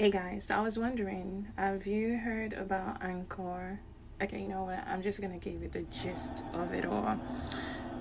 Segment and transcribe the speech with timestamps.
[0.00, 3.80] Hey guys, I was wondering, have you heard about Anchor?
[4.22, 4.86] Okay, you know what?
[4.86, 7.18] I'm just gonna give you the gist of it all.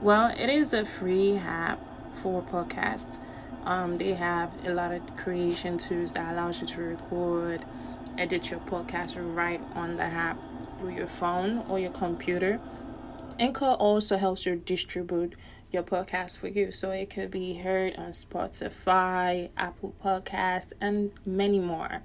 [0.04, 1.80] Well, it is a free app
[2.14, 3.18] for podcasts.
[3.64, 7.66] Um, they have a lot of creation tools that allows you to record,
[8.16, 10.38] edit your podcast right on the app
[10.78, 12.60] through your phone or your computer.
[13.40, 15.34] Anchor also helps you distribute
[15.72, 16.72] your podcast for you.
[16.72, 22.02] So it could be heard on Spotify, Apple Podcast, and many more.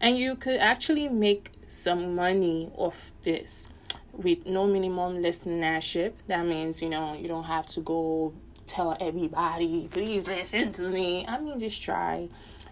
[0.00, 3.70] And you could actually make some money off this
[4.12, 6.12] with no minimum listenership.
[6.26, 8.32] That means, you know, you don't have to go
[8.66, 11.26] tell everybody, please listen to me.
[11.26, 12.28] I mean, just try,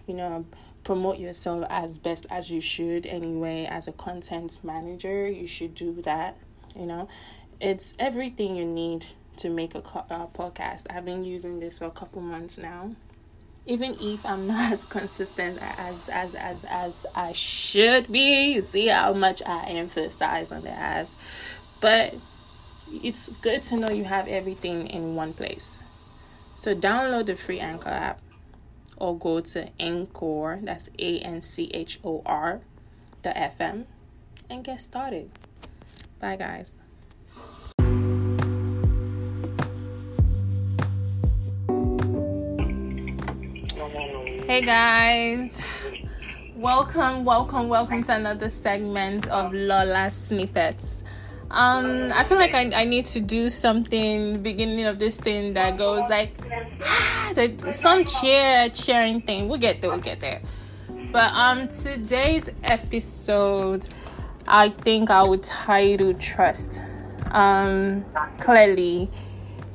[0.07, 0.45] you know,
[0.83, 3.65] promote yourself as best as you should anyway.
[3.69, 6.37] As a content manager, you should do that,
[6.75, 7.09] you know.
[7.59, 9.05] It's everything you need
[9.39, 10.85] to make a, a uh, podcast.
[10.89, 12.91] I've been using this for a couple months now.
[13.65, 19.13] Even if I'm not as consistent as as as as I should be, see how
[19.13, 21.15] much I emphasize on the as,
[21.81, 22.15] but
[22.91, 25.83] it's good to know you have everything in one place.
[26.55, 28.21] So download the free Anchor app
[28.97, 32.61] or go to Anchor, that's A N C H O R,
[33.21, 33.85] the FM,
[34.49, 35.31] and get started.
[36.19, 36.77] Bye, guys.
[44.49, 45.61] Hey guys,
[46.55, 51.03] welcome, welcome, welcome to another segment of Lola Snippets.
[51.51, 55.77] Um, I feel like I, I need to do something beginning of this thing that
[55.77, 56.33] goes like
[57.71, 59.49] some cheer cheering thing.
[59.49, 60.41] We'll get there, we'll get there.
[61.11, 63.87] But um today's episode
[64.47, 66.81] I think I would title trust.
[67.29, 68.03] Um
[68.39, 69.11] clearly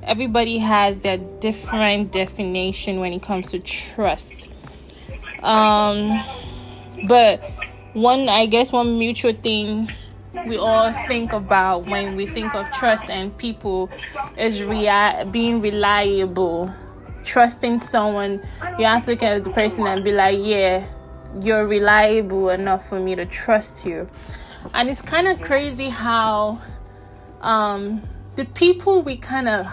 [0.03, 4.48] everybody has their different definition when it comes to trust.
[5.45, 6.25] Um,
[7.06, 7.42] but
[7.92, 9.91] one, I guess, one mutual thing
[10.47, 13.89] we all think about when we think of trust and people
[14.37, 16.75] is rea- being reliable.
[17.25, 18.43] Trusting someone,
[18.78, 20.87] you have to look at the person and be like, yeah,
[21.41, 24.09] you're reliable enough for me to trust you.
[24.75, 26.61] And it's kind of crazy how
[27.41, 28.03] um,
[28.37, 29.66] the people we kind of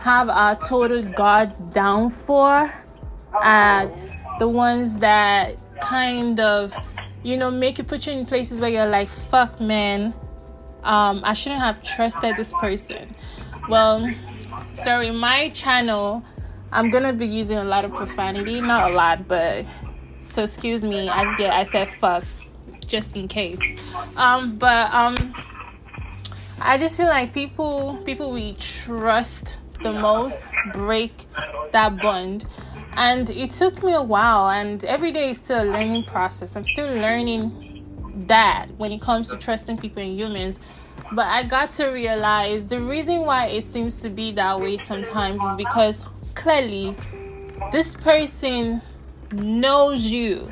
[0.00, 2.72] have our total guards down for
[4.38, 6.74] the ones that kind of
[7.22, 10.14] you know make you put you in places where you're like fuck man
[10.84, 13.14] um i shouldn't have trusted this person
[13.68, 14.08] well
[14.74, 16.22] sorry my channel
[16.72, 19.64] i'm gonna be using a lot of profanity not a lot but
[20.22, 22.24] so excuse me i yeah i said fuck
[22.86, 23.60] just in case
[24.16, 25.14] um but um
[26.60, 31.26] I just feel like people people we trust the most break
[31.72, 32.46] that bond.
[32.98, 36.56] And it took me a while and every day is still a learning process.
[36.56, 40.58] I'm still learning that when it comes to trusting people and humans.
[41.12, 45.40] But I got to realize the reason why it seems to be that way sometimes
[45.40, 46.96] is because clearly
[47.70, 48.82] this person
[49.30, 50.50] knows you.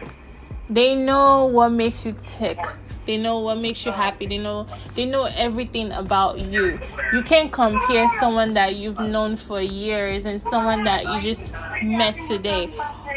[0.71, 2.65] They know what makes you tick
[3.07, 4.27] they know what makes you happy.
[4.27, 6.79] They know they know everything about you.
[7.13, 11.53] You can't compare someone that you've known for years and someone that you just
[11.83, 12.73] met today.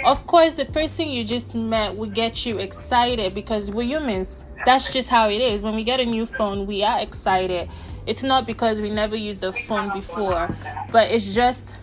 [0.06, 4.46] Of course, the person you just met will get you excited because we're humans.
[4.66, 5.64] That's just how it is.
[5.64, 7.70] When we get a new phone, we are excited.
[8.06, 10.56] It's not because we never used a phone before,
[10.92, 11.78] but it's just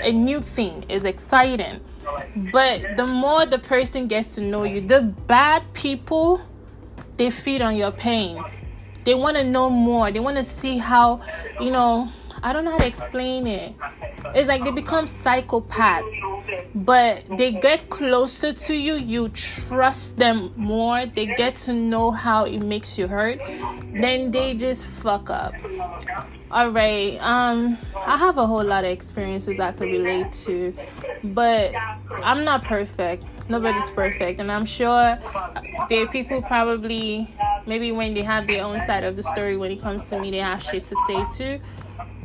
[0.00, 0.84] a new thing.
[0.88, 1.80] It's exciting.
[2.52, 6.40] But the more the person gets to know you, the bad people
[7.18, 8.42] they feed on your pain.
[9.04, 10.10] They want to know more.
[10.10, 11.20] They want to see how,
[11.60, 12.08] you know,
[12.42, 13.74] I don't know how to explain it.
[14.34, 16.04] It's like they become psychopath,
[16.74, 18.94] but they get closer to you.
[18.94, 21.06] You trust them more.
[21.06, 23.40] They get to know how it makes you hurt.
[23.92, 25.54] Then they just fuck up.
[26.50, 27.18] All right.
[27.20, 30.74] Um, I have a whole lot of experiences I could relate to,
[31.22, 31.72] but
[32.22, 35.18] I'm not perfect nobody's perfect and i'm sure
[35.88, 37.32] there are people probably
[37.66, 40.30] maybe when they have their own side of the story when it comes to me
[40.30, 41.60] they have shit to say too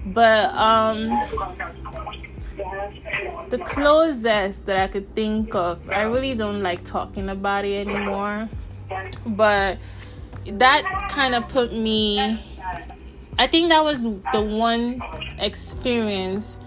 [0.08, 1.08] but um
[3.50, 8.50] the closest that i could think of i really don't like talking about it anymore
[9.26, 9.78] but
[10.46, 12.38] that kind of put me
[13.38, 15.02] i think that was the one
[15.40, 16.58] experience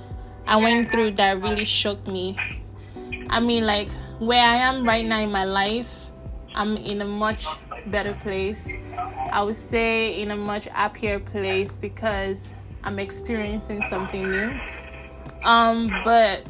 [0.46, 2.36] i went through that really shook me
[3.30, 6.06] i mean like where I am right now in my life,
[6.54, 7.46] I'm in a much
[7.86, 8.72] better place.
[9.30, 14.58] I would say in a much happier place because I'm experiencing something new.
[15.44, 16.44] Um, but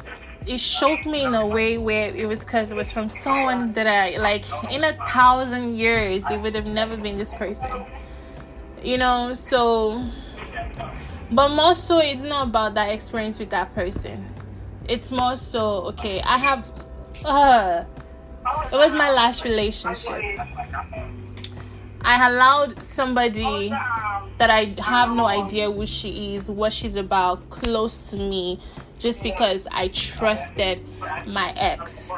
[0.45, 3.85] it shocked me in a way where it was because it was from someone that
[3.85, 7.85] I like in a thousand years it would have never been this person.
[8.87, 10.01] You know, so
[11.29, 14.25] but more so it's not about that experience with that person.
[14.87, 16.71] It's more so okay, I have
[17.25, 17.83] uh
[18.71, 20.39] it was my last relationship.
[21.99, 23.67] I allowed somebody
[24.37, 28.61] that I have no idea who she is, what she's about, close to me
[28.97, 30.79] just because I trusted
[31.25, 32.09] my ex.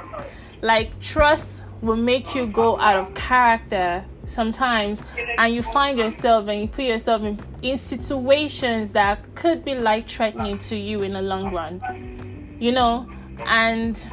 [0.61, 5.01] Like, trust will make you go out of character sometimes,
[5.37, 10.07] and you find yourself and you put yourself in, in situations that could be life
[10.07, 13.09] threatening to you in the long run, you know,
[13.45, 14.05] and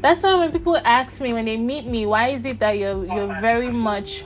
[0.00, 3.04] that's why when people ask me when they meet me why is it that you're
[3.04, 4.24] you're very much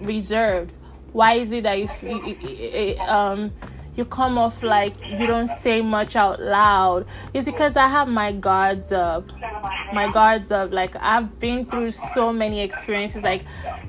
[0.00, 0.72] reserved?
[1.12, 3.52] Why is it that you, you um
[3.96, 7.06] you come off like you don't say much out loud.
[7.32, 9.30] It's because i have my guards up.
[9.92, 10.72] My guards up.
[10.72, 13.22] Like i've been through so many experiences.
[13.22, 13.42] Like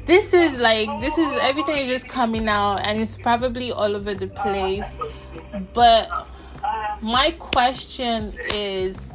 [0.05, 4.13] this is like this is everything is just coming out and it's probably all over
[4.13, 4.99] the place.
[5.73, 6.09] But
[7.01, 9.11] my question is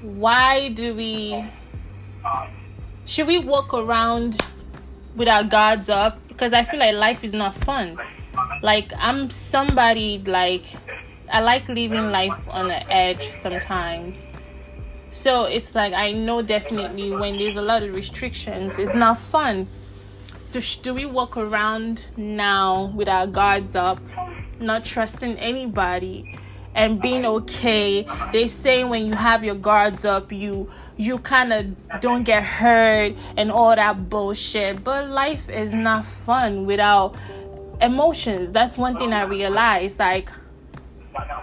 [0.00, 1.50] why do we
[3.04, 4.40] should we walk around
[5.14, 6.26] with our guards up?
[6.28, 7.98] Because i feel like life is not fun
[8.62, 10.64] like i'm somebody like
[11.30, 14.32] i like living life on the edge sometimes.
[15.10, 19.68] So it's like i know definitely when there's a lot of restrictions it's not fun.
[20.52, 24.00] Do, do we walk around now with our guards up
[24.60, 26.38] not trusting anybody
[26.74, 28.06] and being okay?
[28.32, 33.14] They say when you have your guards up you you kind of don't get hurt
[33.36, 37.16] and all that bullshit but life is not fun without
[37.80, 38.52] emotions.
[38.52, 40.30] That's one thing i realized like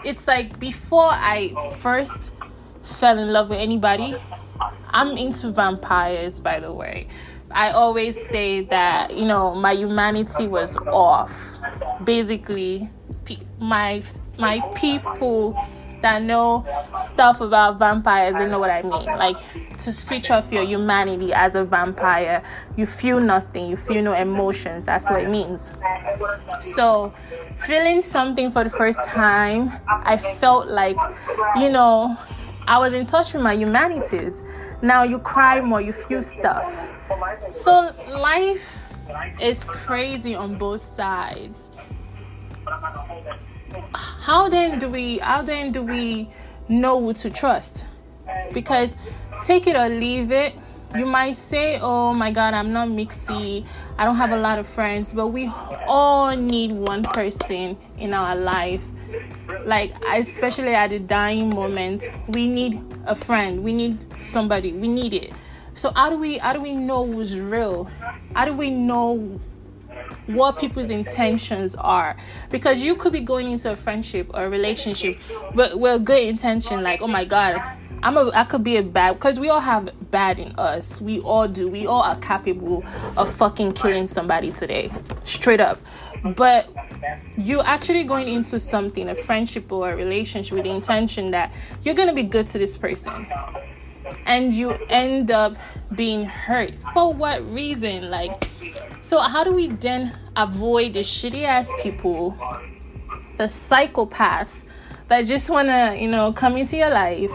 [0.03, 2.31] it's like before i first
[2.83, 4.15] fell in love with anybody
[4.89, 7.07] i'm into vampires by the way.
[7.53, 11.57] I always say that you know my humanity was off.
[12.03, 12.89] Basically
[13.59, 14.01] my
[14.37, 15.57] my people
[16.01, 16.65] that know
[17.11, 19.05] stuff about vampires they know what i mean.
[19.05, 19.37] Like
[19.79, 22.43] to switch off your humanity as a vampire
[22.75, 25.71] you feel nothing you feel no emotions that's what it means.
[26.61, 27.13] So
[27.55, 30.97] feeling something for the first time i felt like
[31.57, 32.17] you know
[32.67, 34.43] i was in touch with my humanities.
[34.81, 36.93] Now you cry more you feel stuff.
[37.53, 38.79] So life
[39.39, 41.71] is crazy on both sides
[43.93, 46.29] how then do we how then do we
[46.69, 47.87] know who to trust?
[48.53, 48.95] Because
[49.43, 50.53] take it or leave it
[50.95, 53.65] you might say oh my god i'm not mixy.
[53.97, 55.49] I don't have a lot of friends but we
[55.87, 58.91] all need one person in our life.
[59.65, 63.63] Like especially at the dying moments we need a friend.
[63.63, 64.73] We need somebody.
[64.73, 65.31] We need it.
[65.73, 67.89] So how do we how do we know who's real?
[68.35, 69.39] How do we know
[70.33, 72.15] what people's intentions are.
[72.49, 75.17] Because you could be going into a friendship or a relationship
[75.53, 77.61] with, with a good intention like oh my god
[78.03, 81.01] i'm a i could be a bad because we all have bad in us.
[81.01, 81.67] We all do.
[81.67, 82.83] We all are capable
[83.17, 84.91] of fucking killing somebody today.
[85.23, 85.79] Straight up.
[86.35, 86.69] But
[87.37, 91.51] you're actually going into something a friendship or a relationship with the intention that
[91.81, 93.25] you're gonna be good to this person.
[94.25, 95.55] And you end up
[95.95, 96.75] being hurt.
[96.93, 98.11] For what reason?
[98.11, 98.49] Like
[99.01, 102.37] so how do we then avoid the shitty ass people
[103.37, 104.63] the psychopaths
[105.07, 107.31] that just want to you know come into your life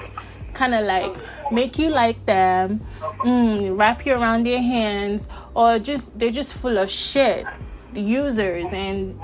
[0.54, 1.14] kind of like
[1.52, 2.80] make you like them
[3.20, 7.44] mm, wrap you around their hands or just they're just full of shit
[7.92, 9.18] The users and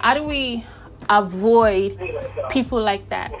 [0.00, 0.64] how do we
[1.08, 1.98] avoid
[2.50, 3.32] people like that.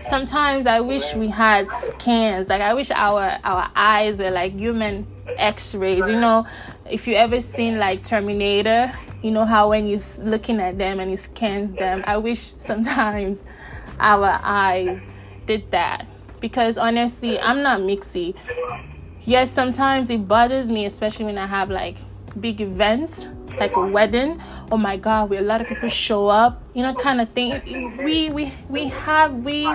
[0.00, 2.48] Sometimes I wish we had scans.
[2.48, 5.06] Like I wish our our eyes were like human
[5.36, 6.06] X-rays.
[6.06, 6.46] You know,
[6.90, 8.92] if you ever seen like Terminator,
[9.22, 12.04] you know how when you're looking at them and he scans them.
[12.06, 13.42] I wish sometimes
[14.00, 15.04] our eyes
[15.46, 16.06] did that.
[16.40, 18.34] Because honestly, I'm not mixy.
[19.24, 21.96] Yes, sometimes it bothers me, especially when I have like
[22.40, 23.26] big events
[23.58, 24.40] like a wedding.
[24.70, 27.96] Oh my god where a lot of people show up you know kind of thing.
[27.98, 29.68] We we we have we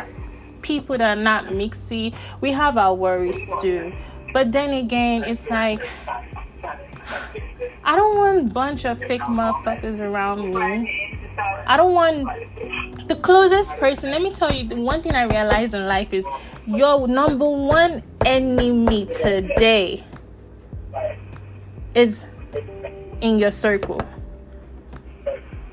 [0.62, 2.13] people that are not mixy.
[2.41, 3.93] We have our worries too.
[4.34, 5.82] But then again it's like
[7.84, 11.20] i don't want a bunch of fake motherfuckers around me.
[11.65, 14.12] I don't want the closest person.
[14.12, 16.27] Let me tell you the one thing i realized in life is
[16.67, 20.03] your number one enemy today
[21.96, 22.25] is
[23.22, 24.00] in your circle.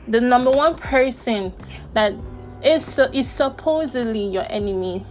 [0.08, 1.52] The number one person
[1.94, 2.14] that
[2.62, 5.06] is is supposedly your enemy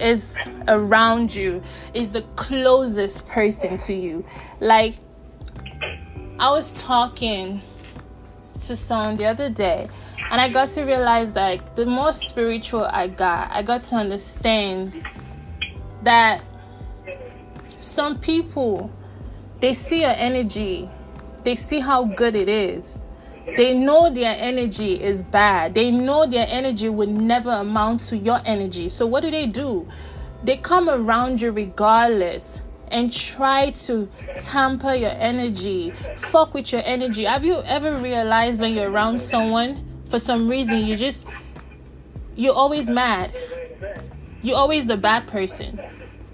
[0.00, 0.34] is
[0.68, 1.62] around you
[1.94, 4.24] is the closest person to you.
[4.60, 4.96] Like
[6.38, 7.60] i was talking
[8.58, 9.86] to someone the other day
[10.30, 15.04] and i got to realize that the more spiritual i got i got to understand
[16.02, 16.42] that
[17.80, 18.90] some people
[19.60, 20.88] they see your energy
[21.44, 22.98] they see how good it is
[23.56, 25.72] they know their energy is bad.
[25.74, 28.88] They know their energy would never amount to your energy.
[28.88, 29.86] So, what do they do?
[30.42, 34.08] They come around you regardless and try to
[34.40, 37.24] tamper your energy, fuck with your energy.
[37.24, 41.26] Have you ever realized when you're around someone, for some reason, you just,
[42.34, 43.34] you're always mad?
[44.42, 45.80] You're always the bad person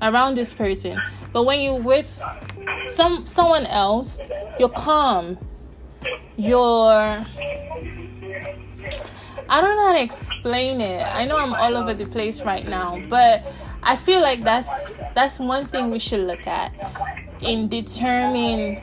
[0.03, 1.01] around this person.
[1.33, 2.21] But when you're with
[2.87, 4.21] some someone else,
[4.59, 5.39] you're calm
[6.37, 7.25] You're
[9.49, 11.03] I don't know how to explain it.
[11.03, 13.43] I know I'm all over the place right now, but
[13.83, 16.73] I feel like that's that's one thing we should look at
[17.41, 18.81] in determining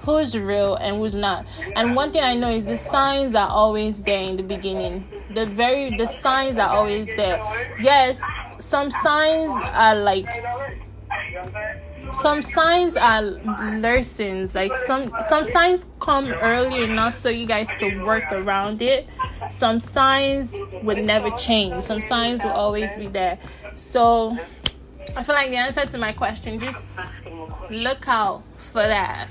[0.00, 1.46] who's real and who's not.
[1.74, 5.06] And one thing I know is the signs are always there in the beginning.
[5.34, 7.40] The very the signs are always there.
[7.80, 8.20] Yes,
[8.58, 10.26] some signs are like
[12.12, 18.04] some signs are lessons like some some signs come early enough so you guys can
[18.04, 19.08] work around it
[19.50, 23.36] some signs would never change some signs will always be there
[23.76, 24.36] so
[25.16, 26.84] i feel like the answer to my question just
[27.70, 29.28] look out for that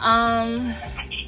[0.00, 0.74] um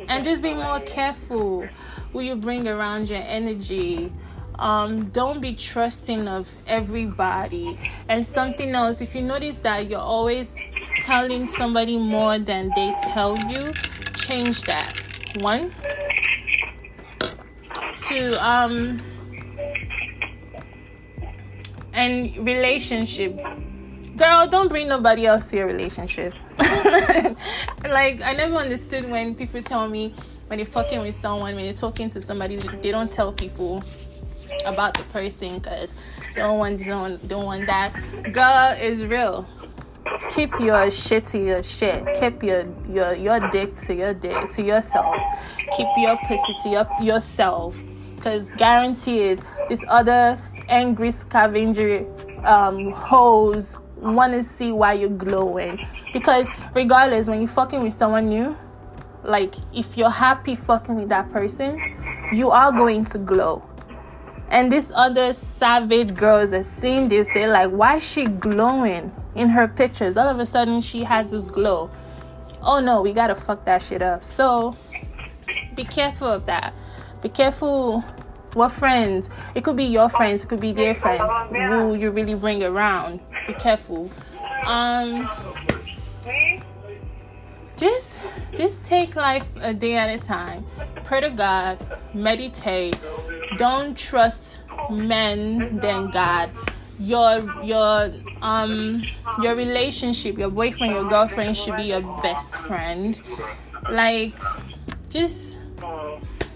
[0.09, 1.67] and just be more careful
[2.13, 4.13] who you bring around your energy
[4.59, 7.79] um, don't be trusting of everybody.
[8.09, 10.61] And something else, if you notice that you're always
[10.99, 13.73] telling somebody more than they tell you,
[14.15, 15.01] change that.
[15.41, 15.73] One.
[17.99, 19.01] Two, um,
[21.99, 23.37] and relationship.
[24.17, 26.33] Girl, don't bring nobody else to your relationship.
[26.59, 30.15] like, I never understood when people tell me
[30.47, 33.83] when they're fucking with someone, when they're talking to somebody, they don't tell people
[34.65, 35.95] about the person because
[36.35, 37.93] don't want don't, don't want that.
[38.33, 39.47] Girl is real.
[40.31, 42.07] Keep your shit to your shit.
[42.19, 45.21] Keep your your your dick to your dick to yourself.
[45.77, 47.81] Keep your pussy to your, yourself.
[48.21, 50.39] Cause guarantee is this other
[50.69, 52.07] angry scavenger
[52.45, 55.85] um hoes want to see why you're glowing.
[56.13, 58.57] Because regardless, when you're fucking with someone new,
[59.25, 61.81] like if you're happy fucking with that person,
[62.33, 63.63] you are going to glow
[64.51, 69.49] and these other savage girls are seeing this, they're like, why is she glowing in
[69.51, 70.17] her pictures?
[70.17, 71.91] All of a sudden, she has this glow.
[72.63, 74.23] Oh no, we gotta fuck that shit up.
[74.23, 74.75] So
[75.75, 76.75] be careful of that.
[77.23, 78.03] Be careful
[78.59, 79.31] what friends.
[79.55, 83.21] It could be your friends, it could be their friends who you really bring around.
[83.47, 84.11] Be careful.
[84.67, 85.31] Um
[87.77, 88.21] just
[88.57, 90.67] just take life a day at a time.
[91.05, 91.79] Pray to God,
[92.13, 92.99] meditate,
[93.57, 94.61] don't trust
[94.91, 96.51] men than God.
[96.99, 98.11] Your your
[98.43, 99.05] um
[99.41, 103.21] your relationship, your boyfriend, your girlfriend should be your best friend.
[103.89, 104.37] Like
[105.09, 105.59] just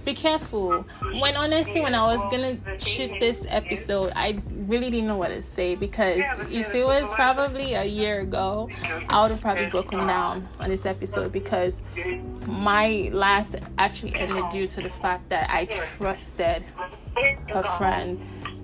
[0.04, 0.85] be careful.
[1.21, 5.42] When honestly, when I was gonna shoot this episode, I really didn't know what to
[5.42, 8.68] say because if it was probably a year ago,
[9.09, 11.82] I would have probably broken down on this episode because
[12.47, 16.64] my last actually ended due to the fact that I trusted
[17.52, 18.21] a friend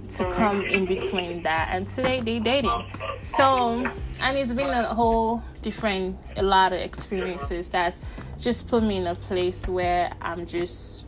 [0.08, 2.82] to come in between that and today they dating
[3.22, 3.86] so
[4.20, 8.00] and it's been a whole different a lot of experiences that's
[8.38, 11.04] just put me in a place where i'm just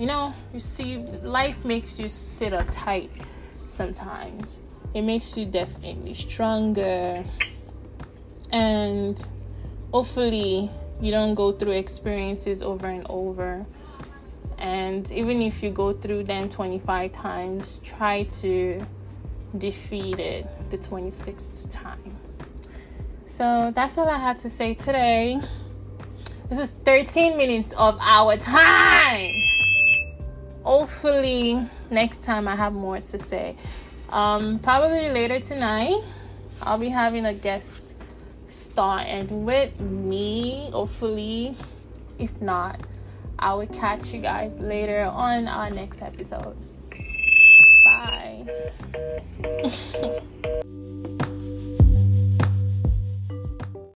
[0.00, 3.10] you know you see life makes you sit up tight
[3.68, 4.58] sometimes.
[4.94, 7.22] It makes you definitely stronger.
[8.50, 9.22] And
[9.92, 10.70] hopefully
[11.02, 13.66] you don't go through experiences over and over.
[14.58, 18.84] And even if you go through them 25 times try to
[19.58, 22.16] defeat it the 26th time.
[23.26, 25.42] So that's all i had to say today.
[26.48, 29.49] This is 13 minutes of our time
[30.62, 33.56] hopefully next time i have more to say
[34.10, 36.02] um, probably later tonight
[36.62, 37.94] i'll be having a guest
[38.48, 41.56] starting with me hopefully
[42.18, 42.80] if not
[43.42, 46.56] I will catch you guys later on our next episode.
[47.82, 48.44] Bye.